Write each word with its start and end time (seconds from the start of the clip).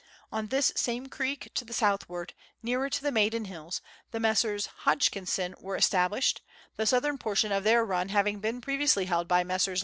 On 0.31 0.47
this 0.47 0.71
same 0.75 1.09
creek, 1.09 1.51
to 1.53 1.63
the 1.63 1.73
southward, 1.75 2.33
nearer 2.63 2.89
to 2.89 3.03
the 3.03 3.11
Maiden 3.11 3.45
Hills, 3.45 3.81
the 4.09 4.19
Messrs. 4.19 4.67
Hodg 4.83 5.11
kinsou 5.11 5.61
were 5.61 5.75
established, 5.75 6.41
the 6.75 6.87
southern 6.87 7.19
portion 7.19 7.51
of 7.51 7.63
their 7.63 7.85
run 7.85 8.09
having 8.09 8.39
been 8.39 8.61
previously 8.61 9.05
held 9.05 9.27
by 9.27 9.43
Messrs. 9.43 9.79